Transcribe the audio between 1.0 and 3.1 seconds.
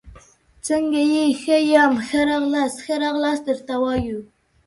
يي، ښه يم، ښه راغلاست، ښه